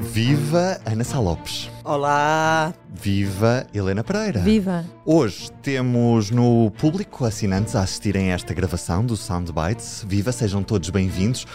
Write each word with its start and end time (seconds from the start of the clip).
Viva 0.00 0.80
Ana 0.86 1.02
Sá 1.02 1.18
Lopes. 1.18 1.68
Olá! 1.82 2.72
Viva 2.88 3.66
Helena 3.74 4.04
Pereira. 4.04 4.38
Viva! 4.38 4.84
Hoje 5.04 5.50
temos 5.60 6.30
no 6.30 6.70
público 6.78 7.24
assinantes 7.24 7.74
a 7.74 7.82
assistirem 7.82 8.30
a 8.30 8.36
esta 8.36 8.54
gravação 8.54 9.04
do 9.04 9.16
Soundbites. 9.16 10.04
Viva, 10.06 10.30
sejam 10.30 10.62
todos 10.62 10.88
bem-vindos. 10.90 11.48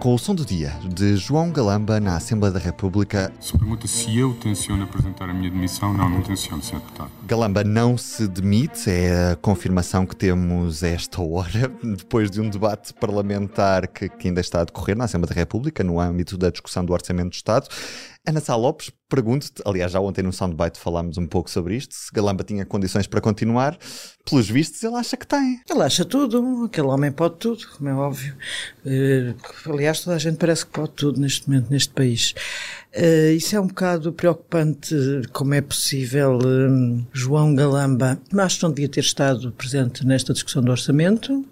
Com 0.00 0.14
o 0.14 0.18
som 0.18 0.34
do 0.34 0.44
dia 0.44 0.72
de 0.84 1.16
João 1.16 1.50
Galamba 1.50 2.00
na 2.00 2.16
Assembleia 2.16 2.52
da 2.52 2.58
República. 2.58 3.32
Se 3.40 3.56
pergunta 3.56 3.86
se 3.86 4.18
eu 4.18 4.34
tenciono 4.34 4.82
apresentar 4.82 5.30
a 5.30 5.32
minha 5.32 5.50
demissão, 5.50 5.94
não, 5.94 6.10
não 6.10 6.22
tenciono, 6.22 6.62
Sr. 6.62 6.80
Deputado. 6.80 7.10
Galamba 7.24 7.62
não 7.62 7.96
se 7.96 8.26
demite, 8.26 8.90
é 8.90 9.32
a 9.32 9.36
confirmação 9.36 10.04
que 10.04 10.14
temos 10.14 10.82
a 10.82 10.88
esta 10.88 11.22
hora, 11.22 11.72
depois 11.82 12.30
de 12.30 12.40
um 12.40 12.50
debate 12.50 12.92
parlamentar 12.94 13.86
que, 13.86 14.08
que 14.08 14.28
ainda 14.28 14.40
está 14.40 14.60
a 14.60 14.64
decorrer 14.64 14.96
na 14.96 15.04
Assembleia 15.04 15.34
da 15.34 15.40
República, 15.40 15.84
no 15.84 16.00
âmbito 16.00 16.36
da 16.36 16.50
discussão 16.50 16.84
do 16.84 16.92
Orçamento 16.92 17.30
do 17.30 17.34
Estado. 17.34 17.68
Ana 18.26 18.40
Sá 18.40 18.56
Lopes, 18.56 18.90
pergunto-te, 19.08 19.62
aliás, 19.64 19.92
já 19.92 20.00
ontem 20.00 20.22
no 20.22 20.32
Soundbite 20.32 20.80
falámos 20.80 21.16
um 21.16 21.26
pouco 21.26 21.48
sobre 21.48 21.76
isto, 21.76 21.94
se 21.94 22.12
Galamba 22.12 22.42
tinha 22.42 22.66
condições 22.66 23.06
para 23.06 23.20
continuar, 23.20 23.78
pelos 24.28 24.48
vistos 24.48 24.82
ele 24.82 24.96
acha 24.96 25.16
que 25.16 25.26
tem. 25.26 25.60
Ele 25.70 25.82
acha 25.82 26.04
tudo, 26.04 26.64
aquele 26.64 26.88
homem 26.88 27.12
pode 27.12 27.36
tudo, 27.36 27.64
como 27.76 27.88
é 27.88 27.94
óbvio. 27.94 28.36
Uh, 28.84 29.72
aliás, 29.72 30.00
toda 30.00 30.16
a 30.16 30.18
gente 30.18 30.38
parece 30.38 30.66
que 30.66 30.72
pode 30.72 30.90
tudo 30.90 31.20
neste 31.20 31.48
momento, 31.48 31.70
neste 31.70 31.94
país. 31.94 32.34
Uh, 32.96 33.32
isso 33.36 33.54
é 33.54 33.60
um 33.60 33.66
bocado 33.66 34.10
preocupante, 34.10 34.94
como 35.30 35.52
é 35.52 35.60
possível 35.60 36.38
um, 36.42 37.04
João 37.12 37.54
Galamba, 37.54 38.18
mas 38.32 38.58
não 38.62 38.70
devia 38.70 38.88
ter 38.88 39.00
estado 39.00 39.52
presente 39.52 40.06
nesta 40.06 40.32
discussão 40.32 40.62
do 40.62 40.70
orçamento, 40.70 41.44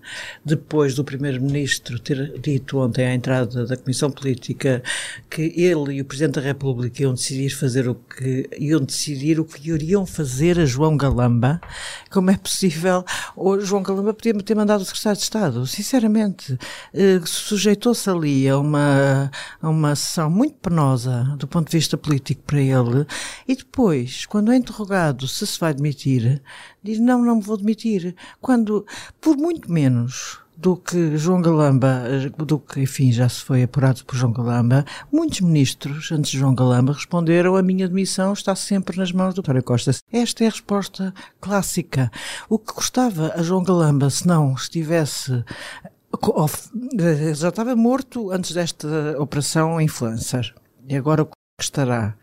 depois 0.42 0.95
do 0.95 1.05
Primeiro-Ministro 1.05 1.98
ter 1.98 2.39
dito 2.41 2.78
ontem 2.78 3.05
à 3.05 3.14
entrada 3.14 3.67
da 3.67 3.77
Comissão 3.77 4.11
Política 4.11 4.83
que 5.28 5.53
ele 5.55 5.97
e 5.97 6.01
o 6.01 6.05
Presidente 6.06 6.36
da 6.36 6.41
República 6.41 7.03
iam 7.03 7.12
decidir 7.12 7.51
fazer 7.51 7.91
o 7.91 7.95
que, 7.95 8.48
iam 8.58 8.81
decidir 8.81 9.39
o 9.39 9.45
que 9.45 9.69
iriam 9.69 10.06
fazer 10.06 10.58
a 10.58 10.64
João 10.64 10.97
Galamba, 10.97 11.61
como 12.11 12.31
é 12.31 12.39
possível, 12.39 13.05
o 13.36 13.61
João 13.61 13.83
Galamba 13.83 14.14
podia 14.14 14.33
ter 14.33 14.55
mandado 14.55 14.81
o 14.81 14.84
Secretário 14.86 15.19
de 15.19 15.25
Estado, 15.25 15.67
sinceramente, 15.67 16.55
uh, 16.55 17.27
sujeitou-se 17.27 18.08
ali 18.08 18.48
a 18.48 18.56
uma, 18.58 19.31
a 19.61 19.69
uma 19.69 19.95
sessão 19.95 20.31
muito 20.31 20.55
penosa 20.55 21.34
do 21.37 21.47
ponto 21.47 21.71
de 21.71 21.77
vista 21.77 21.97
político 21.97 22.43
para 22.47 22.61
ele, 22.61 23.07
e 23.47 23.57
depois, 23.57 24.27
quando 24.27 24.53
é 24.53 24.57
interrogado 24.57 25.27
se 25.29 25.47
se 25.47 25.59
vai 25.59 25.75
demitir, 25.75 26.43
diz 26.83 26.99
não, 26.99 27.25
não 27.25 27.37
me 27.37 27.43
vou 27.43 27.57
demitir. 27.57 28.15
Quando, 28.41 28.87
por 29.21 29.37
muito 29.37 29.71
menos 29.71 30.39
do 30.57 30.77
que 30.77 31.17
João 31.17 31.43
Galamba, 31.43 32.05
do 32.39 32.59
que, 32.59 32.81
enfim, 32.81 33.11
já 33.11 33.29
se 33.29 33.43
foi 33.43 33.65
apurado 33.65 34.05
por 34.05 34.17
João 34.17 34.33
Galamba, 34.33 34.85
muitos 35.13 35.41
ministros, 35.41 36.13
antes 36.13 36.31
de 36.31 36.39
João 36.39 36.55
Galamba, 36.55 36.93
responderam 36.93 37.57
a 37.57 37.63
minha 37.63 37.89
demissão 37.89 38.33
está 38.33 38.55
sempre 38.55 38.97
nas 38.97 39.13
mãos 39.13 39.35
do 39.35 39.41
António 39.41 39.63
Costa. 39.63 39.91
Esta 40.13 40.45
é 40.45 40.47
a 40.47 40.51
resposta 40.51 41.13
clássica. 41.41 42.11
O 42.48 42.59
que 42.59 42.73
custava 42.73 43.33
a 43.37 43.43
João 43.43 43.65
Galamba 43.65 44.09
se 44.11 44.27
não 44.27 44.55
estivesse 44.55 45.45
já 47.35 47.48
estava 47.48 47.75
morto 47.75 48.31
antes 48.31 48.53
desta 48.53 49.17
operação 49.19 49.81
influencer. 49.81 50.55
E 50.87 50.97
agora 50.97 51.23
o 51.23 51.27
que 51.27 51.33
estará? 51.61 52.15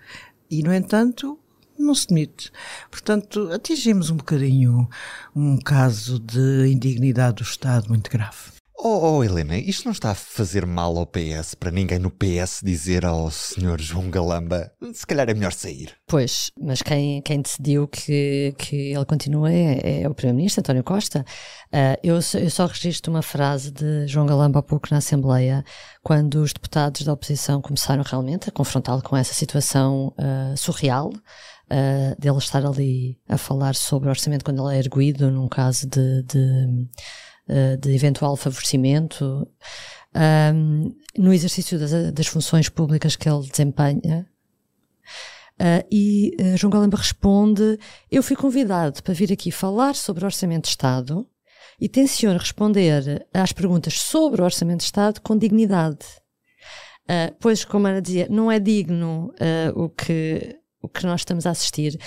E, 0.50 0.62
no 0.62 0.73
entanto, 0.73 1.40
não 1.78 1.95
se 1.95 2.08
demite. 2.08 2.52
Portanto, 2.90 3.50
atingimos 3.52 4.09
um 4.09 4.18
bocadinho 4.18 4.88
um 5.35 5.58
caso 5.58 6.19
de 6.19 6.68
indignidade 6.72 7.38
do 7.38 7.44
Estado 7.44 7.90
muito 7.90 8.09
grave. 8.12 8.60
Oh, 8.84 9.18
oh, 9.18 9.24
Helena, 9.24 9.59
isto 9.59 9.86
não 9.86 9.92
está 9.92 10.09
a 10.09 10.16
fazer 10.16 10.66
mal 10.66 10.97
ao 10.97 11.06
PS 11.06 11.53
para 11.53 11.69
ninguém 11.69 12.00
no 12.00 12.09
PS 12.09 12.62
dizer 12.64 13.06
ao 13.06 13.30
Sr. 13.30 13.80
João 13.80 14.09
Galamba 14.09 14.72
se 14.92 15.06
calhar 15.06 15.30
é 15.30 15.36
melhor 15.36 15.53
sair? 15.53 15.96
Pois, 16.08 16.52
mas 16.59 16.81
quem, 16.81 17.22
quem 17.22 17.44
decidiu 17.44 17.88
que, 17.88 18.56
que 18.58 18.91
ele 18.91 19.06
continua 19.06 19.53
é, 19.53 20.02
é 20.02 20.09
o 20.09 20.16
Primeiro-Ministro, 20.16 20.62
António 20.62 20.84
Costa. 20.84 21.24
Uh, 21.72 21.96
eu, 22.02 22.16
eu 22.16 22.50
só 22.50 22.66
registro 22.66 23.12
uma 23.12 23.22
frase 23.22 23.70
de 23.70 24.08
João 24.08 24.25
Galamba 24.25 24.58
há 24.62 24.64
pouco 24.64 24.88
na 24.90 24.97
Assembleia, 24.97 25.64
quando 26.02 26.41
os 26.41 26.52
deputados 26.52 27.03
da 27.03 27.14
oposição 27.14 27.62
começaram 27.62 28.02
realmente 28.02 28.50
a 28.50 28.52
confrontá-lo 28.52 29.03
com 29.03 29.16
essa 29.16 29.36
situação 29.36 30.12
uh, 30.18 30.58
surreal. 30.58 31.12
Uh, 31.72 32.20
dele 32.20 32.38
estar 32.38 32.66
ali 32.66 33.18
a 33.30 33.38
falar 33.38 33.75
sobre 33.75 34.09
o 34.09 34.09
orçamento 34.09 34.44
quando 34.44 34.68
ele 34.68 34.75
é 34.75 34.80
erguido 34.80 35.31
num 35.31 35.47
caso 35.47 35.88
de, 35.88 36.24
de 36.24 36.90
eh, 37.50 37.75
de 37.75 37.94
eventual 37.94 38.38
favorecimento 38.38 39.47
um, 40.16 40.96
no 41.18 41.34
exercício 41.34 41.79
das, 41.79 41.91
das, 42.13 42.28
funções 42.28 42.69
públicas 42.69 43.16
que 43.16 43.28
ele 43.28 43.47
desempenha. 43.47 44.28
Uh, 45.59 45.85
e 45.91 46.35
uh, 46.40 46.57
João 46.57 46.72
Galamba 46.72 46.97
responde: 46.97 47.79
Eu 48.12 48.22
fui 48.22 48.35
convidado 48.35 49.02
para 49.02 49.13
vir 49.13 49.34
aqui 49.34 49.52
falar 49.52 49.96
sobre 49.96 50.24
o 50.24 50.28
Orçamento 50.28 50.63
de 50.63 50.69
Estado 50.69 51.28
e 51.79 51.90
tenciono 51.90 52.38
responder 52.38 53.25
às 53.34 53.52
perguntas 53.52 54.00
sobre 54.00 54.41
o 54.41 54.46
Orçamento 54.46 54.79
de 54.79 54.85
Estado 54.85 55.19
com 55.19 55.38
dignidade. 55.38 56.06
Uh, 57.03 57.35
pois, 57.40 57.66
como 57.66 57.88
Ana 57.88 58.02
dizia, 58.02 58.28
não 58.29 58.52
é 58.52 58.59
digno 58.59 59.34
o, 59.75 59.90
que, 59.90 60.58
o 60.81 60.88
que 60.88 61.06
nós 61.06 61.22
estamos 61.22 61.46
a 61.47 61.52
assistir. 61.52 62.00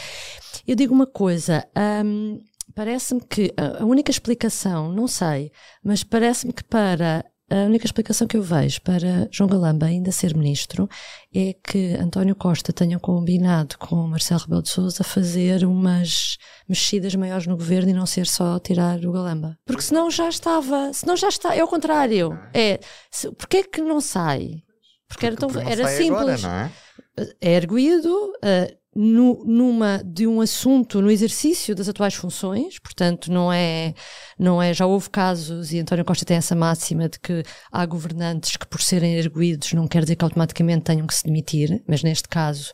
Eu 0.66 0.76
digo 0.76 0.94
uma 0.94 1.06
coisa: 1.06 1.66
um, 2.04 2.40
Parece-me 2.74 3.20
que 3.20 3.52
a 3.56 3.84
única 3.84 4.10
explicação, 4.10 4.92
não 4.92 5.06
sei, 5.06 5.52
mas 5.82 6.02
parece-me 6.02 6.52
que 6.52 6.64
para 6.64 7.24
a 7.50 7.66
única 7.66 7.84
explicação 7.84 8.26
que 8.26 8.36
eu 8.36 8.42
vejo 8.42 8.80
para 8.80 9.28
João 9.30 9.48
Galamba 9.48 9.86
ainda 9.86 10.10
ser 10.10 10.34
ministro 10.34 10.88
é 11.32 11.54
que 11.62 11.94
António 11.94 12.34
Costa 12.34 12.72
tenha 12.72 12.98
combinado 12.98 13.76
com 13.78 13.96
Marcelo 14.08 14.40
Rebelo 14.40 14.62
de 14.62 14.70
Sousa 14.70 15.04
fazer 15.04 15.64
umas 15.64 16.38
mexidas 16.66 17.14
maiores 17.14 17.46
no 17.46 17.56
governo 17.56 17.90
e 17.90 17.94
não 17.94 18.06
ser 18.06 18.26
só 18.26 18.58
tirar 18.58 18.98
o 19.04 19.12
Galamba. 19.12 19.58
Porque 19.66 19.82
senão 19.82 20.10
já 20.10 20.28
estava, 20.28 20.92
senão 20.94 21.16
já 21.16 21.28
está, 21.28 21.54
é 21.54 21.62
o 21.62 21.68
contrário. 21.68 22.32
É, 22.54 22.80
se, 23.10 23.30
porque 23.32 23.58
é 23.58 23.62
que 23.62 23.82
não 23.82 24.00
sai? 24.00 24.62
Porque, 25.06 25.26
porque 25.26 25.26
era, 25.26 25.36
tão, 25.36 25.50
era 25.60 25.88
simples. 25.88 26.44
Agora, 26.44 26.72
é? 27.18 27.34
é 27.40 27.56
erguido, 27.56 28.10
uh, 28.10 28.83
no, 28.94 29.44
numa 29.44 30.02
de 30.04 30.26
um 30.26 30.40
assunto 30.40 31.02
no 31.02 31.10
exercício 31.10 31.74
das 31.74 31.88
atuais 31.88 32.14
funções, 32.14 32.78
portanto 32.78 33.32
não 33.32 33.52
é 33.52 33.94
não 34.38 34.62
é 34.62 34.72
já 34.72 34.86
houve 34.86 35.10
casos 35.10 35.72
e 35.72 35.80
António 35.80 36.04
Costa 36.04 36.24
tem 36.24 36.36
essa 36.36 36.54
máxima 36.54 37.08
de 37.08 37.18
que 37.18 37.42
há 37.72 37.84
governantes 37.86 38.56
que 38.56 38.66
por 38.66 38.80
serem 38.80 39.14
erguidos 39.16 39.72
não 39.72 39.88
quer 39.88 40.02
dizer 40.02 40.16
que 40.16 40.24
automaticamente 40.24 40.84
tenham 40.84 41.06
que 41.06 41.14
se 41.14 41.24
demitir, 41.24 41.82
mas 41.88 42.02
neste 42.02 42.28
caso 42.28 42.72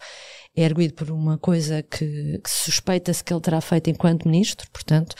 é 0.56 0.62
erguido 0.62 0.94
por 0.94 1.10
uma 1.10 1.38
coisa 1.38 1.82
que, 1.82 2.38
que 2.42 2.50
suspeita-se 2.50 3.22
que 3.22 3.32
ele 3.32 3.40
terá 3.40 3.60
feito 3.60 3.88
enquanto 3.88 4.28
ministro, 4.28 4.68
portanto, 4.72 5.14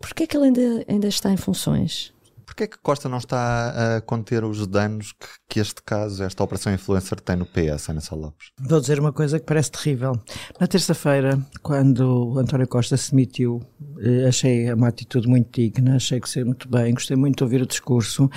porque 0.00 0.22
é 0.22 0.26
que 0.26 0.36
ele 0.36 0.46
ainda, 0.46 0.84
ainda 0.88 1.08
está 1.08 1.30
em 1.30 1.36
funções? 1.36 2.12
Porquê 2.60 2.74
é 2.74 2.76
que 2.76 2.82
Costa 2.82 3.08
não 3.08 3.16
está 3.16 3.96
a 3.96 4.00
conter 4.02 4.44
os 4.44 4.66
danos 4.66 5.12
que, 5.12 5.26
que 5.48 5.60
este 5.60 5.82
caso, 5.82 6.22
esta 6.22 6.44
operação 6.44 6.70
influencer 6.70 7.18
tem 7.18 7.34
no 7.34 7.46
PS, 7.46 7.88
Ana 7.88 8.02
Lopes? 8.12 8.50
Vou 8.60 8.78
dizer 8.78 9.00
uma 9.00 9.14
coisa 9.14 9.40
que 9.40 9.46
parece 9.46 9.70
terrível. 9.70 10.20
Na 10.60 10.66
terça-feira, 10.66 11.40
quando 11.62 12.38
António 12.38 12.68
Costa 12.68 12.98
se 12.98 13.12
demitiu, 13.12 13.62
eh, 14.02 14.28
achei 14.28 14.70
uma 14.74 14.88
atitude 14.88 15.26
muito 15.26 15.58
digna, 15.58 15.96
achei 15.96 16.20
que 16.20 16.28
saiu 16.28 16.44
muito 16.44 16.68
bem, 16.68 16.92
gostei 16.92 17.16
muito 17.16 17.38
de 17.38 17.44
ouvir 17.44 17.62
o 17.62 17.66
discurso, 17.66 18.28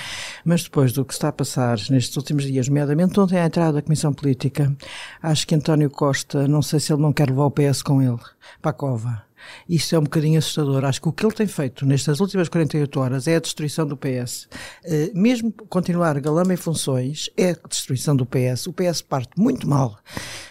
mas 0.46 0.64
depois 0.64 0.94
do 0.94 1.04
que 1.04 1.12
está 1.12 1.28
a 1.28 1.34
passar 1.34 1.78
nestes 1.90 2.16
últimos 2.16 2.46
dias, 2.46 2.70
nomeadamente 2.70 3.20
ontem 3.20 3.38
à 3.38 3.46
entrada 3.46 3.74
da 3.74 3.82
Comissão 3.82 4.14
Política, 4.14 4.74
acho 5.22 5.46
que 5.46 5.54
António 5.54 5.90
Costa, 5.90 6.48
não 6.48 6.62
sei 6.62 6.80
se 6.80 6.94
ele 6.94 7.02
não 7.02 7.12
quer 7.12 7.30
levar 7.30 7.44
o 7.44 7.52
PS 7.52 7.82
com 7.82 8.02
ele 8.02 8.20
para 8.62 8.72
a 8.72 8.74
cova. 8.74 9.33
Isso 9.68 9.96
é 9.96 10.00
um 10.00 10.04
bocadinho 10.04 10.38
assustador. 10.40 10.86
Acho 10.86 11.02
que 11.02 11.08
o 11.10 11.12
que 11.12 11.26
ele 11.26 11.34
tem 11.34 11.48
feito 11.48 11.86
nestas 11.86 12.20
últimas 12.20 12.50
48 12.50 13.00
horas 13.00 13.28
é 13.28 13.36
a 13.36 13.40
destruição 13.40 13.86
do 13.86 13.98
PS. 13.98 14.48
Eh, 14.84 15.12
mesmo 15.14 15.52
continuar 15.70 16.20
galama 16.20 16.54
em 16.54 16.58
funções, 16.58 17.30
é 17.38 17.52
a 17.52 17.68
destruição 17.68 18.16
do 18.16 18.26
PS. 18.26 18.68
O 18.68 18.74
PS 18.74 19.02
parte 19.02 19.32
muito 19.38 19.68
mal. 19.68 19.98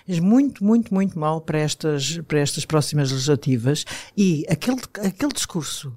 Muito, 0.09 0.65
muito, 0.65 0.93
muito 0.93 1.19
mal 1.19 1.41
para 1.41 1.59
estas, 1.59 2.19
para 2.27 2.41
estas 2.41 2.65
próximas 2.65 3.11
legislativas. 3.11 3.85
E 4.17 4.45
aquele, 4.49 4.81
aquele 5.01 5.33
discurso 5.33 5.97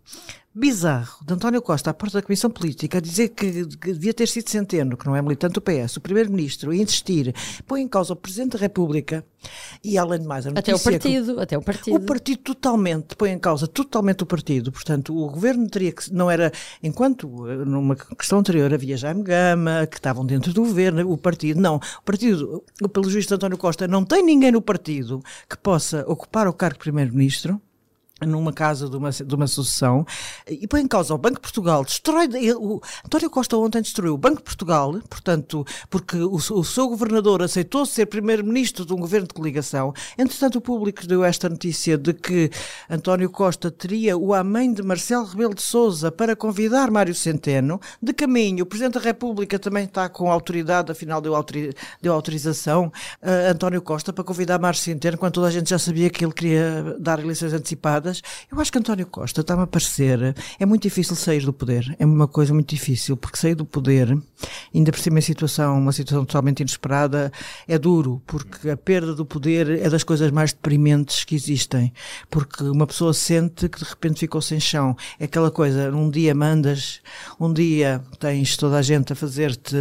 bizarro 0.55 1.25
de 1.25 1.33
António 1.33 1.61
Costa 1.61 1.89
à 1.89 1.93
porta 1.93 2.19
da 2.19 2.21
Comissão 2.21 2.49
Política 2.49 2.99
a 2.99 3.01
dizer 3.01 3.29
que, 3.29 3.65
que 3.65 3.91
devia 3.91 4.13
ter 4.13 4.25
sido 4.25 4.49
Centeno, 4.49 4.95
que 4.95 5.05
não 5.05 5.13
é 5.13 5.21
militante 5.21 5.55
do 5.55 5.61
PS, 5.61 5.97
o 5.97 6.01
Primeiro-Ministro, 6.01 6.71
a 6.71 6.75
insistir, 6.75 7.35
põe 7.67 7.81
em 7.81 7.87
causa 7.89 8.13
o 8.13 8.15
Presidente 8.15 8.53
da 8.53 8.59
República 8.59 9.25
e, 9.83 9.97
além 9.97 10.21
de 10.21 10.25
mais, 10.25 10.47
a 10.47 10.51
até 10.51 10.73
o 10.73 10.79
partido, 10.79 11.41
até 11.41 11.57
o 11.57 11.61
partido. 11.61 11.97
O 11.97 11.99
partido 11.99 12.39
totalmente, 12.39 13.17
põe 13.17 13.31
em 13.31 13.37
causa 13.37 13.67
totalmente 13.67 14.23
o 14.23 14.25
partido. 14.25 14.71
Portanto, 14.71 15.15
o 15.15 15.29
governo 15.29 15.69
teria 15.69 15.91
que, 15.91 16.11
não 16.13 16.31
era, 16.31 16.51
enquanto 16.81 17.47
eh, 17.49 17.65
numa 17.65 17.95
questão 17.95 18.39
anterior 18.39 18.73
havia 18.73 18.95
Jaime 18.95 19.23
Gama, 19.23 19.85
que 19.87 19.97
estavam 19.97 20.25
dentro 20.25 20.53
do 20.53 20.61
governo, 20.61 21.11
o 21.11 21.17
partido, 21.17 21.59
não. 21.59 21.75
O 21.75 22.03
partido, 22.03 22.63
pelo 22.93 23.09
juiz 23.09 23.27
de 23.27 23.33
António 23.33 23.57
Costa, 23.57 23.87
não 23.89 24.05
tem 24.05 24.23
ninguém 24.23 24.53
no 24.53 24.61
partido 24.61 25.21
que 25.49 25.57
possa 25.57 26.05
ocupar 26.07 26.47
o 26.47 26.53
cargo 26.53 26.75
de 26.75 26.83
Primeiro-Ministro 26.83 27.61
numa 28.21 28.53
casa 28.53 28.89
de 28.89 28.95
uma, 28.95 29.11
de 29.11 29.35
uma 29.35 29.45
e 30.47 30.67
põe 30.67 30.81
em 30.81 30.87
causa 30.87 31.13
o 31.13 31.17
Banco 31.17 31.35
de 31.35 31.41
Portugal, 31.41 31.83
destrói, 31.83 32.29
o 32.55 32.79
António 33.05 33.29
Costa 33.29 33.57
ontem 33.57 33.81
destruiu 33.81 34.13
o 34.13 34.17
Banco 34.17 34.37
de 34.37 34.43
Portugal, 34.43 34.93
portanto, 35.09 35.65
porque 35.89 36.15
o, 36.17 36.35
o 36.35 36.63
seu 36.63 36.87
governador 36.87 37.41
aceitou 37.41 37.85
ser 37.85 38.05
primeiro-ministro 38.05 38.85
de 38.85 38.93
um 38.93 38.97
governo 38.97 39.27
de 39.27 39.33
coligação. 39.33 39.93
Entretanto, 40.17 40.57
o 40.59 40.61
público 40.61 41.05
deu 41.05 41.25
esta 41.25 41.49
notícia 41.49 41.97
de 41.97 42.13
que 42.13 42.49
António 42.89 43.29
Costa 43.29 43.69
teria 43.69 44.17
o 44.17 44.33
amém 44.33 44.73
de 44.73 44.81
Marcelo 44.81 45.25
Rebelo 45.25 45.53
de 45.53 45.61
Sousa 45.61 46.09
para 46.09 46.37
convidar 46.37 46.89
Mário 46.89 47.13
Centeno. 47.13 47.81
De 48.01 48.13
caminho, 48.13 48.63
o 48.63 48.65
Presidente 48.65 48.93
da 48.93 49.01
República 49.01 49.59
também 49.59 49.83
está 49.83 50.07
com 50.07 50.31
autoridade, 50.31 50.89
afinal 50.89 51.19
deu, 51.19 51.35
autori, 51.35 51.73
deu 52.01 52.13
autorização 52.13 52.91
a 53.21 53.51
António 53.51 53.81
Costa 53.81 54.13
para 54.13 54.23
convidar 54.23 54.57
Mário 54.57 54.79
Centeno, 54.79 55.17
quando 55.17 55.33
toda 55.33 55.47
a 55.47 55.51
gente 55.51 55.69
já 55.69 55.77
sabia 55.77 56.09
que 56.09 56.23
ele 56.23 56.33
queria 56.33 56.95
dar 56.97 57.19
eleições 57.19 57.53
antecipadas 57.53 58.14
eu 58.51 58.59
acho 58.59 58.71
que 58.71 58.77
António 58.77 59.07
Costa 59.07 59.41
está-me 59.41 59.63
a 59.63 59.67
parecer. 59.67 60.35
É 60.59 60.65
muito 60.65 60.83
difícil 60.83 61.15
sair 61.15 61.45
do 61.45 61.53
poder. 61.53 61.95
É 61.99 62.05
uma 62.05 62.27
coisa 62.27 62.53
muito 62.53 62.69
difícil, 62.69 63.17
porque 63.17 63.37
sair 63.37 63.55
do 63.55 63.65
poder, 63.65 64.17
ainda 64.73 64.91
por 64.91 64.99
cima 64.99 65.19
em 65.19 65.21
situação, 65.21 65.77
uma 65.77 65.91
situação 65.91 66.25
totalmente 66.25 66.61
inesperada, 66.61 67.31
é 67.67 67.77
duro, 67.77 68.21
porque 68.25 68.69
a 68.69 68.77
perda 68.77 69.13
do 69.13 69.25
poder 69.25 69.69
é 69.69 69.89
das 69.89 70.03
coisas 70.03 70.31
mais 70.31 70.53
deprimentes 70.53 71.23
que 71.23 71.35
existem. 71.35 71.93
Porque 72.29 72.63
uma 72.63 72.87
pessoa 72.87 73.13
sente 73.13 73.69
que 73.69 73.79
de 73.79 73.85
repente 73.85 74.19
ficou 74.19 74.41
sem 74.41 74.59
chão. 74.59 74.95
É 75.19 75.25
aquela 75.25 75.51
coisa, 75.51 75.91
um 75.91 76.09
dia 76.09 76.33
mandas, 76.35 77.01
um 77.39 77.51
dia 77.51 78.03
tens 78.19 78.57
toda 78.57 78.77
a 78.77 78.81
gente 78.81 79.13
a 79.13 79.15
fazer-te 79.15 79.75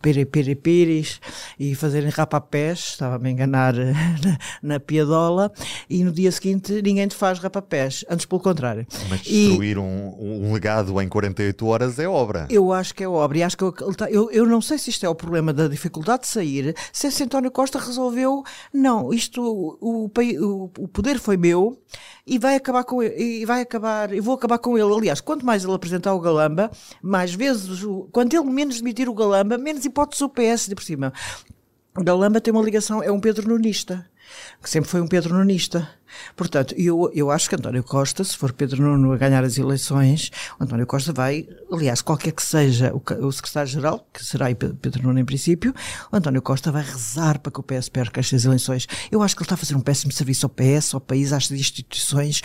piripiris 0.00 1.20
e 1.58 1.74
fazerem 1.74 2.10
rapapés, 2.10 2.78
estava-me 2.90 3.28
a 3.28 3.32
enganar 3.32 3.74
na, 4.22 4.38
na, 4.62 4.80
piadola, 4.80 5.50
e 5.88 6.04
no 6.04 6.12
dia 6.12 6.30
seguinte 6.30 6.80
ninguém 6.82 7.08
te 7.08 7.14
faz 7.14 7.38
rapapés, 7.38 8.04
antes 8.08 8.26
pelo 8.26 8.40
contrário. 8.40 8.86
Mas 9.08 9.22
destruir 9.22 9.76
e, 9.76 9.80
um, 9.80 10.46
um, 10.48 10.52
legado 10.52 11.00
em 11.00 11.08
48 11.08 11.66
horas 11.66 11.98
é 11.98 12.08
obra. 12.08 12.46
Eu 12.50 12.72
acho 12.72 12.94
que 12.94 13.02
é 13.02 13.08
obra, 13.08 13.38
e 13.38 13.42
acho 13.42 13.56
que 13.56 13.64
eu, 13.64 13.74
eu, 14.10 14.30
eu 14.30 14.46
não 14.46 14.60
sei 14.60 14.78
se 14.78 14.90
isto 14.90 15.04
é 15.04 15.08
o 15.08 15.14
problema 15.14 15.52
da 15.52 15.68
dificuldade 15.68 16.22
de 16.22 16.28
sair, 16.28 16.74
se 16.92 17.06
esse 17.06 17.22
António 17.22 17.50
Costa 17.50 17.78
resolveu, 17.78 18.42
não, 18.72 19.12
isto, 19.12 19.42
o, 19.42 20.10
o, 20.10 20.70
o 20.78 20.88
poder 20.88 21.18
foi 21.18 21.36
meu, 21.36 21.78
e 22.26 22.38
vai 22.38 22.56
acabar 22.56 22.82
com 22.82 23.02
ele, 23.02 23.42
e 23.42 23.44
vai 23.44 23.62
acabar, 23.62 24.12
eu 24.12 24.22
vou 24.22 24.34
acabar 24.34 24.58
com 24.58 24.76
ele. 24.76 24.92
Aliás, 24.92 25.20
quanto 25.20 25.46
mais 25.46 25.64
ele 25.64 25.72
apresentar 25.72 26.12
o 26.12 26.20
Galamba, 26.20 26.70
mais 27.00 27.32
vezes, 27.32 27.80
quanto 28.10 28.34
ele 28.34 28.50
menos 28.50 28.78
demitir 28.78 29.08
o 29.08 29.14
Galamba, 29.14 29.56
menos 29.56 29.85
hipótese 29.86 30.24
o 30.24 30.28
PS 30.28 30.68
de 30.68 30.74
por 30.74 30.84
cima. 30.84 31.12
Galamba 32.02 32.40
tem 32.40 32.52
uma 32.52 32.62
ligação, 32.62 33.02
é 33.02 33.10
um 33.10 33.20
Pedro 33.20 33.48
Nunista, 33.48 34.06
que 34.62 34.68
sempre 34.68 34.90
foi 34.90 35.00
um 35.00 35.08
Pedro 35.08 35.34
Nunista. 35.34 35.88
Portanto, 36.34 36.74
eu, 36.76 37.10
eu 37.14 37.30
acho 37.30 37.48
que 37.48 37.54
António 37.54 37.82
Costa, 37.82 38.22
se 38.24 38.36
for 38.36 38.52
Pedro 38.52 38.82
Nuno 38.82 39.12
a 39.12 39.16
ganhar 39.16 39.44
as 39.44 39.58
eleições, 39.58 40.30
o 40.58 40.64
António 40.64 40.86
Costa 40.86 41.12
vai, 41.12 41.48
aliás, 41.70 42.02
qualquer 42.02 42.32
que 42.32 42.42
seja 42.42 42.92
o, 42.94 43.26
o 43.26 43.32
secretário-geral, 43.32 44.06
que 44.12 44.24
será 44.24 44.46
Pedro 44.54 45.02
Nuno 45.02 45.18
em 45.18 45.24
princípio, 45.24 45.74
o 46.12 46.16
António 46.16 46.42
Costa 46.42 46.70
vai 46.70 46.82
rezar 46.82 47.38
para 47.38 47.52
que 47.52 47.60
o 47.60 47.62
PS 47.62 47.88
perca 47.88 48.20
estas 48.20 48.44
eleições. 48.44 48.86
Eu 49.10 49.22
acho 49.22 49.34
que 49.34 49.42
ele 49.42 49.46
está 49.46 49.54
a 49.54 49.58
fazer 49.58 49.74
um 49.74 49.80
péssimo 49.80 50.12
serviço 50.12 50.46
ao 50.46 50.50
PS, 50.50 50.94
ao 50.94 51.00
país, 51.00 51.32
às 51.32 51.50
instituições, 51.50 52.42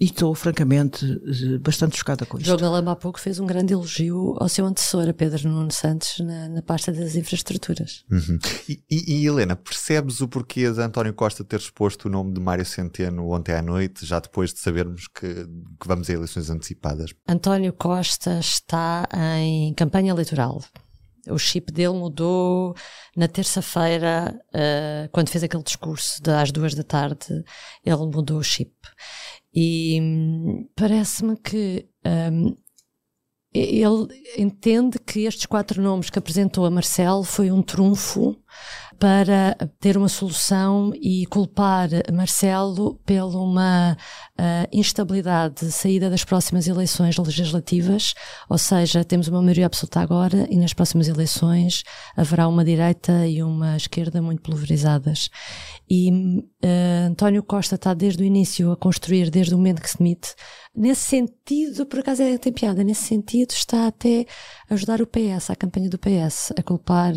e 0.00 0.06
estou, 0.06 0.34
francamente, 0.34 1.04
eh, 1.04 1.58
bastante 1.58 1.96
chocada 1.96 2.24
com 2.26 2.38
isto. 2.38 2.46
João 2.46 2.58
Galamba 2.58 2.92
há 2.92 2.96
pouco 2.96 3.20
fez 3.20 3.38
um 3.38 3.46
grande 3.46 3.72
elogio 3.72 4.36
ao 4.38 4.48
seu 4.48 4.64
antecessor, 4.66 5.08
a 5.08 5.12
Pedro 5.12 5.48
Nuno 5.48 5.72
Santos, 5.72 6.18
na, 6.20 6.48
na 6.48 6.62
pasta 6.62 6.92
das 6.92 7.14
infraestruturas. 7.16 8.04
Uhum. 8.10 8.38
E, 8.68 8.82
e, 8.90 9.14
e, 9.14 9.26
Helena, 9.26 9.56
percebes 9.56 10.20
o 10.20 10.28
porquê 10.28 10.70
de 10.70 10.80
António 10.80 11.12
Costa 11.14 11.44
ter 11.44 11.58
exposto 11.58 12.06
o 12.06 12.10
nome 12.10 12.32
de 12.32 12.40
Mário 12.40 12.64
Centeno 12.64 13.01
no 13.10 13.32
ontem 13.32 13.54
à 13.54 13.62
noite, 13.62 14.06
já 14.06 14.20
depois 14.20 14.52
de 14.52 14.60
sabermos 14.60 15.08
que, 15.08 15.34
que 15.34 15.86
vamos 15.86 16.08
a 16.08 16.12
eleições 16.12 16.50
antecipadas? 16.50 17.10
António 17.28 17.72
Costa 17.72 18.38
está 18.38 19.08
em 19.38 19.74
campanha 19.74 20.12
eleitoral. 20.12 20.60
O 21.28 21.38
chip 21.38 21.70
dele 21.70 21.94
mudou 21.94 22.74
na 23.16 23.28
terça-feira, 23.28 24.34
uh, 24.48 25.08
quando 25.12 25.28
fez 25.28 25.44
aquele 25.44 25.62
discurso 25.62 26.20
de, 26.20 26.30
às 26.30 26.50
duas 26.50 26.74
da 26.74 26.82
tarde, 26.82 27.44
ele 27.84 27.96
mudou 27.96 28.38
o 28.38 28.42
chip. 28.42 28.72
E 29.54 30.00
hum, 30.00 30.68
parece-me 30.74 31.36
que 31.36 31.86
um, 32.04 32.56
ele 33.54 34.08
entende 34.38 34.98
que 34.98 35.20
estes 35.20 35.46
quatro 35.46 35.82
nomes 35.82 36.08
que 36.08 36.18
apresentou 36.18 36.64
a 36.64 36.70
Marcelo 36.70 37.22
foi 37.22 37.52
um 37.52 37.62
trunfo 37.62 38.34
para 39.02 39.56
ter 39.80 39.96
uma 39.96 40.08
solução 40.08 40.92
e 40.94 41.26
culpar 41.26 41.88
Marcelo 42.12 43.00
pela 43.04 43.36
uma 43.36 43.96
uh, 44.38 44.68
instabilidade 44.72 45.66
de 45.66 45.72
saída 45.72 46.08
das 46.08 46.22
próximas 46.22 46.68
eleições 46.68 47.18
legislativas, 47.18 48.14
ou 48.48 48.56
seja, 48.56 49.02
temos 49.02 49.26
uma 49.26 49.42
maioria 49.42 49.66
absoluta 49.66 49.98
agora 49.98 50.46
e 50.48 50.56
nas 50.56 50.72
próximas 50.72 51.08
eleições 51.08 51.82
haverá 52.16 52.46
uma 52.46 52.64
direita 52.64 53.26
e 53.26 53.42
uma 53.42 53.76
esquerda 53.76 54.22
muito 54.22 54.40
pulverizadas. 54.40 55.28
E 55.90 56.10
uh, 56.64 57.08
António 57.08 57.42
Costa 57.42 57.74
está 57.74 57.94
desde 57.94 58.22
o 58.22 58.24
início 58.24 58.70
a 58.70 58.76
construir, 58.76 59.30
desde 59.30 59.52
o 59.52 59.58
momento 59.58 59.82
que 59.82 59.90
se 59.90 59.98
demite, 59.98 60.32
nesse 60.74 61.02
sentido, 61.02 61.84
por 61.86 61.98
acaso 61.98 62.22
é, 62.22 62.38
tem 62.38 62.52
piada, 62.52 62.82
nesse 62.82 63.02
sentido 63.02 63.50
está 63.50 63.88
até 63.88 64.26
a 64.70 64.74
ajudar 64.74 65.02
o 65.02 65.06
PS, 65.06 65.50
a 65.50 65.56
campanha 65.56 65.90
do 65.90 65.98
PS, 65.98 66.52
a 66.56 66.62
culpar, 66.62 67.12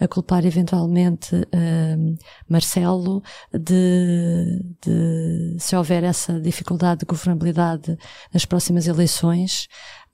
a 0.00 0.08
culpar 0.08 0.44
eventualmente 0.44 1.25
uh, 1.34 2.18
Marcelo 2.48 3.22
de, 3.52 4.62
de, 4.80 5.56
se 5.58 5.74
houver 5.74 6.04
essa 6.04 6.40
dificuldade 6.40 7.00
de 7.00 7.06
governabilidade 7.06 7.96
nas 8.32 8.44
próximas 8.44 8.86
eleições, 8.86 9.66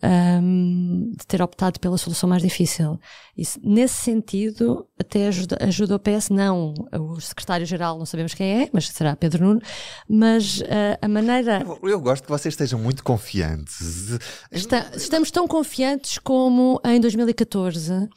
um, 0.03 1.13
de 1.17 1.27
ter 1.27 1.41
optado 1.41 1.79
pela 1.79 1.97
solução 1.97 2.29
mais 2.29 2.43
difícil. 2.43 2.99
Isso, 3.37 3.59
nesse 3.63 3.95
sentido, 3.95 4.87
até 4.99 5.29
ajuda, 5.29 5.57
ajuda 5.61 5.97
o 5.97 5.99
PS, 5.99 6.29
não 6.29 6.75
o 6.93 7.21
secretário-geral, 7.21 7.99
não 7.99 8.05
sabemos 8.05 8.35
quem 8.35 8.63
é, 8.63 8.71
mas 8.73 8.89
será 8.89 9.17
Pedro 9.17 9.45
Nuno, 9.45 9.61
mas 10.09 10.61
uh, 10.61 10.99
a 11.01 11.09
maneira. 11.09 11.65
Eu, 11.83 11.89
eu, 11.89 12.01
gosto 12.01 12.25
que 12.25 12.31
vocês 12.31 12.53
estejam 12.53 12.79
muito 12.79 13.03
confiantes. 13.03 14.19
Está, 14.51 14.91
estamos 14.95 15.31
tão 15.31 15.47
confiantes 15.47 16.19
como 16.19 16.81
em 16.85 17.01
2014 17.01 17.93
uh, 17.93 18.09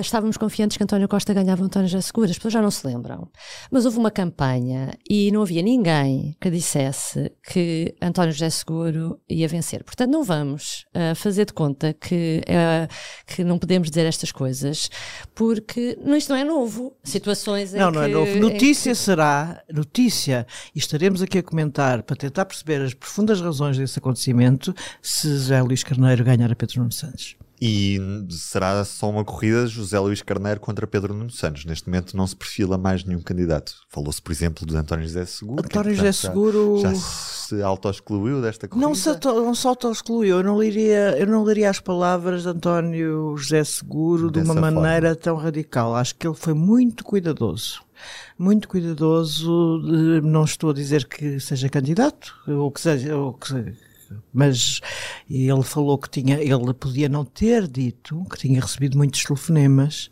estávamos 0.00 0.36
confiantes 0.36 0.76
que 0.76 0.82
António 0.82 1.08
Costa 1.08 1.32
ganhava 1.32 1.62
António 1.62 1.88
José 1.88 2.00
Seguro, 2.00 2.30
as 2.30 2.36
pessoas 2.36 2.54
já 2.54 2.62
não 2.62 2.70
se 2.70 2.86
lembram. 2.86 3.28
Mas 3.70 3.84
houve 3.84 3.98
uma 3.98 4.10
campanha 4.10 4.92
e 5.08 5.30
não 5.30 5.42
havia 5.42 5.62
ninguém 5.62 6.36
que 6.40 6.50
dissesse 6.50 7.30
que 7.44 7.94
António 8.00 8.32
José 8.32 8.50
Seguro 8.50 9.20
ia 9.28 9.46
vencer. 9.46 9.84
Portanto, 9.84 10.10
não 10.10 10.24
vamos. 10.24 10.84
Uh, 10.94 11.01
fazer 11.14 11.44
de 11.44 11.52
conta 11.52 11.92
que, 11.92 12.42
uh, 12.48 12.88
que 13.26 13.44
não 13.44 13.58
podemos 13.58 13.90
dizer 13.90 14.06
estas 14.06 14.32
coisas, 14.32 14.90
porque 15.34 15.98
isto 16.16 16.30
não 16.30 16.36
é 16.36 16.44
novo. 16.44 16.96
Situações 17.04 17.72
Não, 17.72 17.90
não 17.90 18.02
que, 18.02 18.10
é 18.10 18.12
novo. 18.12 18.36
Notícia 18.38 18.92
que... 18.92 18.98
será, 18.98 19.62
notícia, 19.72 20.46
e 20.74 20.78
estaremos 20.78 21.22
aqui 21.22 21.38
a 21.38 21.42
comentar 21.42 22.02
para 22.02 22.16
tentar 22.16 22.44
perceber 22.44 22.82
as 22.82 22.94
profundas 22.94 23.40
razões 23.40 23.76
desse 23.76 23.98
acontecimento 23.98 24.74
se 25.00 25.28
José 25.28 25.62
Luís 25.62 25.82
Carneiro 25.82 26.24
ganhar 26.24 26.50
a 26.50 26.56
Pedro 26.56 26.80
Nuno 26.80 26.92
Santos. 26.92 27.36
E 27.64 28.00
será 28.28 28.84
só 28.84 29.08
uma 29.08 29.24
corrida 29.24 29.68
José 29.68 29.96
Luís 30.00 30.20
Carneiro 30.20 30.58
contra 30.58 30.84
Pedro 30.84 31.14
Nuno 31.14 31.30
Santos. 31.30 31.64
Neste 31.64 31.88
momento 31.88 32.16
não 32.16 32.26
se 32.26 32.34
perfila 32.34 32.76
mais 32.76 33.04
nenhum 33.04 33.20
candidato. 33.20 33.76
Falou-se, 33.88 34.20
por 34.20 34.32
exemplo, 34.32 34.66
do 34.66 34.76
António 34.76 35.06
José 35.06 35.24
Seguro. 35.24 35.62
António 35.64 35.94
José 35.94 36.10
Seguro. 36.10 36.80
Já, 36.82 36.92
já 36.92 37.00
se 37.00 37.62
auto-excluiu 37.62 38.42
desta 38.42 38.66
corrida? 38.66 38.84
Não 38.84 38.96
se, 38.96 39.08
não 39.24 39.54
se 39.54 39.64
auto-excluiu. 39.64 40.38
Eu 40.38 40.42
não 40.42 40.56
leria, 40.56 41.16
eu 41.16 41.26
não 41.28 41.44
leria 41.44 41.70
as 41.70 41.78
palavras 41.78 42.42
de 42.42 42.48
António 42.48 43.36
José 43.36 43.62
Seguro 43.62 44.28
Dessa 44.28 44.44
de 44.44 44.50
uma 44.50 44.60
forma. 44.60 44.80
maneira 44.80 45.14
tão 45.14 45.36
radical. 45.36 45.94
Acho 45.94 46.16
que 46.16 46.26
ele 46.26 46.34
foi 46.34 46.54
muito 46.54 47.04
cuidadoso 47.04 47.80
muito 48.36 48.66
cuidadoso. 48.66 49.80
Não 50.24 50.42
estou 50.42 50.70
a 50.70 50.74
dizer 50.74 51.06
que 51.06 51.38
seja 51.38 51.68
candidato, 51.68 52.34
ou 52.48 52.72
que 52.72 52.80
seja, 52.80 53.16
ou 53.16 53.34
que 53.34 53.46
seja 53.46 53.72
mas 54.32 54.80
ele 55.28 55.62
falou 55.62 55.98
que 55.98 56.08
tinha, 56.08 56.40
ele 56.40 56.72
podia 56.74 57.08
não 57.08 57.24
ter 57.24 57.66
dito 57.66 58.24
que 58.30 58.38
tinha 58.38 58.60
recebido 58.60 58.96
muitos 58.96 59.22
telefonemas 59.22 60.10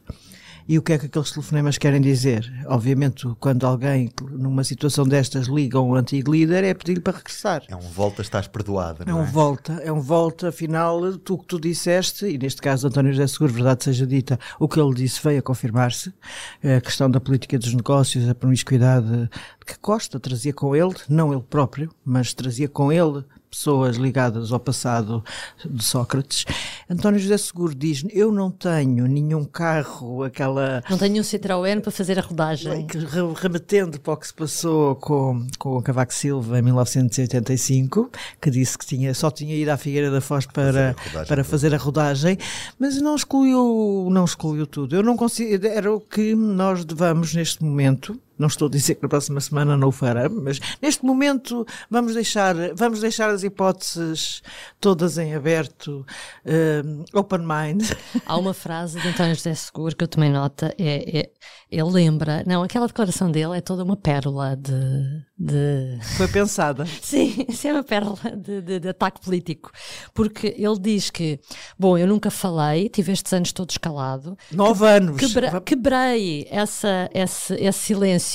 E 0.71 0.79
o 0.79 0.83
que 0.83 0.93
é 0.93 0.99
que 0.99 1.07
aqueles 1.07 1.33
telefonemas 1.33 1.79
querem 1.79 2.01
dizer? 2.01 2.49
Obviamente, 2.67 3.27
quando 3.41 3.67
alguém, 3.67 4.09
numa 4.31 4.63
situação 4.63 5.05
destas, 5.05 5.49
liga 5.49 5.81
um 5.81 5.97
antigo 5.97 6.31
líder, 6.31 6.63
é 6.63 6.73
pedir-lhe 6.73 7.01
para 7.01 7.17
regressar. 7.17 7.65
É 7.67 7.75
um 7.75 7.81
volta, 7.81 8.23
estás 8.23 8.47
perdoada. 8.47 9.03
É 9.03 9.11
não 9.11 9.23
um 9.23 9.25
volta, 9.25 9.73
é 9.83 9.91
um 9.91 10.01
volta, 10.01 10.51
afinal, 10.51 11.19
tu 11.19 11.39
que 11.39 11.47
tu 11.47 11.61
disseste, 11.61 12.25
e 12.27 12.39
neste 12.39 12.63
caso 12.63 12.87
António 12.87 13.13
José 13.13 13.27
Seguro, 13.27 13.53
verdade 13.53 13.83
seja 13.83 14.07
dita, 14.07 14.39
o 14.61 14.69
que 14.69 14.79
ele 14.79 14.95
disse 14.95 15.21
veio 15.21 15.41
a 15.41 15.43
confirmar-se, 15.43 16.15
a 16.63 16.81
questão 16.81 17.11
da 17.11 17.19
política 17.19 17.59
dos 17.59 17.75
negócios, 17.75 18.29
a 18.29 18.35
promiscuidade 18.37 19.29
que 19.67 19.77
Costa 19.81 20.21
trazia 20.21 20.53
com 20.53 20.77
ele, 20.77 20.95
não 21.09 21.33
ele 21.33 21.43
próprio, 21.43 21.91
mas 22.05 22.33
trazia 22.33 22.69
com 22.69 22.93
ele 22.93 23.25
pessoas 23.51 23.97
ligadas 23.97 24.53
ao 24.53 24.61
passado 24.61 25.25
de 25.65 25.85
Sócrates. 25.85 26.45
António 26.89 27.19
José 27.19 27.37
Seguro 27.37 27.75
diz: 27.75 28.05
Eu 28.11 28.31
não 28.31 28.51
tenho 28.51 29.07
nenhum 29.07 29.45
carro, 29.45 30.23
aquela. 30.23 30.83
Não 30.89 30.97
tenho 30.97 31.21
um 31.21 31.25
Citroën 31.25 31.81
para 31.81 31.91
fazer 31.91 32.19
a 32.19 32.23
rodagem. 32.23 32.87
Remetendo 33.35 34.01
para 34.01 34.13
o 34.13 34.17
que 34.17 34.27
se 34.27 34.35
passou 34.35 34.95
com, 34.97 35.47
com 35.59 35.77
o 35.77 35.83
Cavaco 35.83 36.15
Silva 36.15 36.59
em 36.59 36.63
1985, 36.63 38.11
que 38.41 38.51
disse 38.51 38.79
que 38.79 38.87
tinha, 38.87 39.13
só 39.13 39.31
tinha 39.31 39.55
ido 39.55 39.71
à 39.71 39.77
Figueira 39.77 40.11
da 40.11 40.21
Foz 40.21 40.47
para, 40.47 40.95
fazer 40.95 41.27
para 41.27 41.45
fazer 41.45 41.75
a 41.75 41.79
rodagem, 41.79 42.39
mas 42.79 43.01
não 43.01 43.17
excluiu, 43.17 44.09
não 44.11 44.25
excluiu 44.25 44.67
tudo. 44.67 44.95
Eu 44.95 45.03
não 45.03 45.17
considero 45.17 46.01
que 46.01 46.35
nós 46.35 46.85
devamos, 46.85 47.35
neste 47.35 47.65
momento, 47.65 48.19
não 48.41 48.49
estou 48.49 48.69
a 48.69 48.71
dizer 48.71 48.95
que 48.95 49.03
na 49.03 49.09
próxima 49.09 49.41
semana 49.41 49.77
não 49.77 49.89
o 49.89 49.93
faremos, 49.93 50.43
mas 50.43 50.61
neste 50.81 51.05
momento 51.05 51.67
vamos 51.91 52.15
deixar, 52.15 52.55
vamos 52.75 53.01
deixar 53.01 53.29
as 53.29 53.45
hipóteses 53.45 54.43
todas 54.81 55.19
em 55.19 55.35
aberto, 55.35 56.07
uh, 56.47 57.05
open 57.19 57.41
mind. 57.41 57.83
Há 58.25 58.37
uma 58.39 58.55
frase 58.55 58.99
de 58.99 59.09
António 59.09 59.35
José 59.35 59.55
Seguro 59.55 59.95
que 59.95 60.05
eu 60.05 60.09
tomei 60.09 60.31
nota, 60.31 60.75
é, 60.79 61.19
é, 61.19 61.31
ele 61.71 61.91
lembra, 61.91 62.43
não, 62.47 62.65
aquela 62.65 62.89
declaração 62.89 63.31
dele 63.31 63.57
é 63.57 63.61
toda 63.61 63.85
uma 63.85 63.97
pérola 63.97 64.57
de. 64.57 65.23
de... 65.39 65.99
Foi 66.17 66.27
pensada. 66.27 66.85
Sim, 67.01 67.47
isso 67.49 67.69
é 67.69 67.73
uma 67.73 67.85
pérola 67.85 68.19
de, 68.37 68.61
de, 68.61 68.81
de, 68.81 68.89
ataque 68.89 69.21
político. 69.21 69.71
Porque 70.13 70.49
ele 70.59 70.79
diz 70.81 71.11
que, 71.11 71.39
bom, 71.79 71.97
eu 71.97 72.09
nunca 72.09 72.29
falei, 72.29 72.89
tive 72.89 73.13
estes 73.13 73.33
anos 73.33 73.53
todos 73.53 73.79
calado. 73.79 74.37
Nove 74.51 74.85
anos. 74.85 75.17
Quebra, 75.21 75.61
quebrei 75.61 76.49
essa, 76.51 77.09
esse, 77.15 77.55
esse 77.55 77.79
silêncio. 77.79 78.30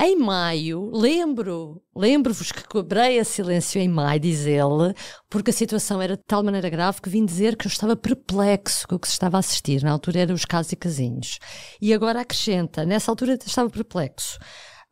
Em 0.00 0.16
maio, 0.16 0.90
lembro, 0.92 1.80
lembro-vos 1.94 2.50
que 2.50 2.66
quebrei 2.66 3.20
a 3.20 3.24
silêncio 3.24 3.80
em 3.80 3.88
maio, 3.88 4.18
diz 4.18 4.46
ele, 4.46 4.94
porque 5.30 5.50
a 5.50 5.52
situação 5.52 6.02
era 6.02 6.16
de 6.16 6.22
tal 6.26 6.42
maneira 6.42 6.68
grave 6.68 7.00
que 7.00 7.08
vim 7.08 7.24
dizer 7.24 7.56
que 7.56 7.66
eu 7.66 7.70
estava 7.70 7.94
perplexo 7.94 8.88
com 8.88 8.96
o 8.96 8.98
que 8.98 9.06
se 9.06 9.12
estava 9.12 9.36
a 9.36 9.40
assistir. 9.40 9.80
Na 9.84 9.92
altura 9.92 10.20
eram 10.20 10.34
os 10.34 10.44
casos 10.44 10.72
e 10.72 10.76
casinhos. 10.76 11.38
E 11.80 11.94
agora 11.94 12.20
acrescenta, 12.20 12.84
nessa 12.84 13.12
altura 13.12 13.38
estava 13.46 13.70
perplexo. 13.70 14.38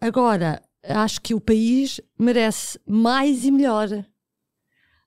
Agora, 0.00 0.62
acho 0.84 1.20
que 1.20 1.34
o 1.34 1.40
país 1.40 2.00
merece 2.16 2.78
mais 2.86 3.44
e 3.44 3.50
melhor. 3.50 3.88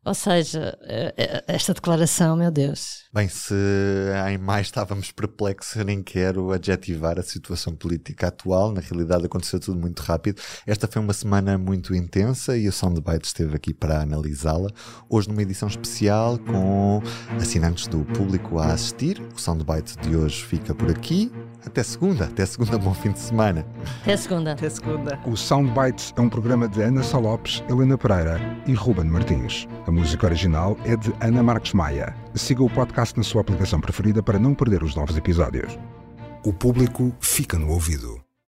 Ou 0.06 0.14
seja, 0.14 0.78
eh, 0.82 1.14
eh, 1.18 1.44
esta 1.48 1.74
declaração, 1.74 2.36
meu 2.36 2.52
Deus. 2.52 3.04
Bem, 3.14 3.30
se 3.30 3.54
em 4.30 4.38
mais 4.38 4.68
estávamos 4.68 5.12
perplexos, 5.12 5.84
nem 5.86 6.04
quero 6.04 6.52
adjetivar 6.52 7.18
a 7.18 7.24
situação 7.24 7.74
política 7.74 8.28
atual. 8.28 8.74
Na 8.74 8.82
realidade, 8.82 9.26
aconteceu 9.26 9.62
tudo 9.62 9.80
muito 9.80 10.02
rápido. 10.02 10.42
Esta 10.68 10.88
foi 10.88 11.02
uma 11.02 11.14
semana 11.14 11.58
muito 11.58 11.96
intensa 11.96 12.58
e 12.58 12.68
o 12.68 12.72
Soundbite 12.72 13.28
esteve 13.28 13.56
aqui 13.56 13.74
para 13.74 14.02
analisá-la. 14.02 14.70
Hoje, 15.10 15.30
numa 15.30 15.42
edição 15.42 15.70
especial 15.70 16.38
com 16.38 17.02
assinantes 17.40 17.88
do 17.88 18.04
público 18.04 18.60
a 18.60 18.74
assistir. 18.74 19.22
O 19.34 19.40
Soundbite 19.40 19.98
de 20.00 20.18
hoje 20.18 20.44
fica 20.44 20.76
por 20.76 20.92
aqui. 20.92 21.32
Até 21.66 21.84
segunda. 21.84 22.26
Até 22.26 22.46
segunda, 22.46 22.78
bom 22.78 22.94
fim 22.94 23.12
de 23.12 23.20
semana. 23.20 23.66
Até 24.02 24.18
segunda. 24.18 24.52
Até 24.54 24.70
segunda. 24.70 25.20
O 25.26 25.36
Soundbites 25.36 26.14
é 26.16 26.22
um 26.22 26.30
programa 26.30 26.68
de 26.68 26.82
Ana 26.82 27.04
Salopes, 27.04 27.64
Helena 27.70 27.98
Pereira 27.98 28.40
e 28.68 28.74
Ruben 28.74 29.06
Martins. 29.06 29.68
A 29.88 29.92
música 29.92 30.26
original 30.28 30.78
é 30.86 30.96
de 30.96 31.14
Ana 31.20 31.42
Marques 31.42 31.74
Maia. 31.74 32.16
Siga 32.36 32.64
o 32.64 32.70
podcast 32.70 33.18
na 33.18 33.24
sua 33.24 33.42
aplicação 33.42 33.80
preferida 33.80 34.22
para 34.22 34.40
não 34.40 34.54
perder 34.54 34.84
os 34.84 34.96
novos 34.96 35.18
episódios. 35.18 35.78
O 36.46 36.52
público 36.54 37.14
fica 37.20 37.58
no 37.58 37.70
ouvido. 37.70 38.23